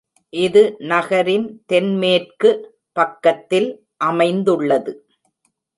[0.33, 0.61] இது
[0.91, 2.51] நகரின் தென்மேற்கு
[2.97, 3.69] பக்கத்தில்
[4.01, 4.93] அமைந்துள்ளது.